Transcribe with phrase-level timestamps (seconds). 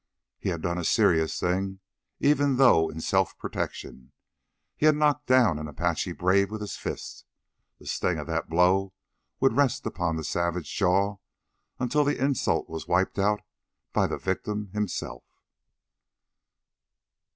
[0.39, 1.79] He had done a serious thing,
[2.19, 4.13] even though in self protection.
[4.75, 7.23] He had knocked down an Apache brave with his fist.
[7.77, 8.93] The sting of that blow
[9.39, 11.17] would rest upon the savage jaw
[11.77, 13.41] until the insult was wiped out
[13.93, 15.23] by the victim himself.